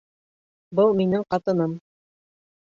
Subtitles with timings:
[0.79, 1.77] Был минең ҡатыным